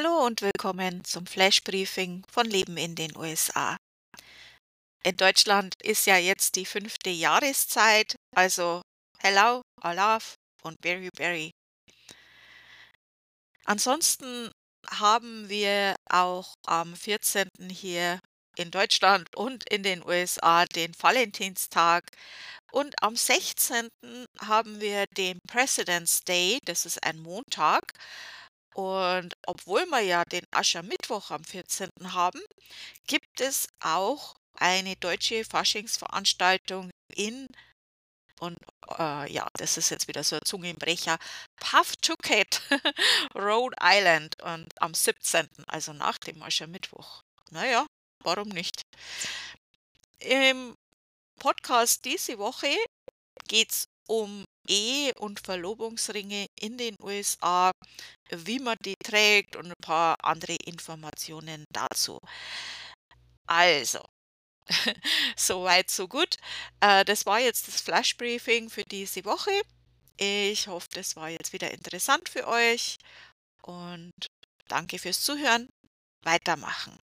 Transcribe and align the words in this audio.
Hallo 0.00 0.24
und 0.24 0.42
willkommen 0.42 1.02
zum 1.02 1.26
Flash-Briefing 1.26 2.24
von 2.30 2.46
Leben 2.46 2.76
in 2.76 2.94
den 2.94 3.16
USA. 3.16 3.76
In 5.02 5.16
Deutschland 5.16 5.74
ist 5.82 6.06
ja 6.06 6.16
jetzt 6.16 6.54
die 6.54 6.66
fünfte 6.66 7.10
Jahreszeit, 7.10 8.14
also 8.32 8.80
Hello, 9.18 9.60
Olaf 9.82 10.34
und 10.62 10.80
Berry 10.80 11.08
Berry. 11.16 11.50
Ansonsten 13.64 14.52
haben 14.88 15.48
wir 15.48 15.96
auch 16.08 16.54
am 16.64 16.94
14. 16.94 17.48
hier 17.68 18.20
in 18.56 18.70
Deutschland 18.70 19.34
und 19.34 19.68
in 19.68 19.82
den 19.82 20.06
USA 20.06 20.64
den 20.66 20.92
Valentinstag 20.96 22.04
und 22.70 23.02
am 23.02 23.16
16. 23.16 23.88
haben 24.42 24.80
wir 24.80 25.06
den 25.16 25.40
President's 25.48 26.20
Day, 26.20 26.60
das 26.66 26.86
ist 26.86 27.02
ein 27.02 27.18
Montag. 27.18 27.82
Und 28.78 29.34
obwohl 29.48 29.86
wir 29.86 30.00
ja 30.00 30.24
den 30.24 30.44
Aschermittwoch 30.50 31.30
am 31.30 31.42
14. 31.42 31.88
haben, 32.12 32.40
gibt 33.06 33.40
es 33.40 33.66
auch 33.80 34.36
eine 34.54 34.94
deutsche 34.96 35.42
Faschingsveranstaltung 35.42 36.90
in 37.14 37.48
und 38.40 38.58
äh, 38.98 39.32
ja, 39.32 39.48
das 39.54 39.78
ist 39.78 39.88
jetzt 39.88 40.06
wieder 40.06 40.22
so 40.22 40.36
ein 40.36 40.44
Zungenbrecher, 40.44 41.18
Pawtucket, 41.56 42.60
Rhode 43.34 43.76
Island 43.82 44.40
und 44.42 44.68
am 44.80 44.94
17., 44.94 45.48
also 45.66 45.92
nach 45.94 46.18
dem 46.18 46.42
Aschermittwoch. 46.42 47.22
Naja, 47.50 47.86
warum 48.22 48.50
nicht? 48.50 48.82
Im 50.18 50.76
Podcast 51.40 52.04
diese 52.04 52.38
Woche 52.38 52.76
geht 53.48 53.72
es 53.72 53.88
um 54.06 54.44
Ehe- 54.68 55.14
und 55.14 55.40
Verlobungsringe 55.40 56.46
in 56.60 56.78
den 56.78 56.94
USA, 57.02 57.72
wie 58.30 58.58
man 58.60 58.76
die 58.84 58.94
trägt 59.04 59.56
und 59.56 59.66
ein 59.68 59.74
paar 59.82 60.16
andere 60.22 60.56
Informationen 60.66 61.64
dazu. 61.72 62.18
Also, 63.46 64.00
soweit, 65.36 65.90
so 65.90 66.08
gut. 66.08 66.36
Äh, 66.80 67.04
das 67.04 67.26
war 67.26 67.40
jetzt 67.40 67.68
das 67.68 67.80
Flash-Briefing 67.82 68.70
für 68.70 68.84
diese 68.84 69.24
Woche. 69.24 69.52
Ich 70.18 70.68
hoffe, 70.68 70.88
das 70.94 71.16
war 71.16 71.30
jetzt 71.30 71.52
wieder 71.52 71.70
interessant 71.72 72.28
für 72.28 72.48
euch 72.48 72.98
und 73.62 74.12
danke 74.68 74.98
fürs 74.98 75.22
Zuhören. 75.22 75.68
Weitermachen. 76.24 76.98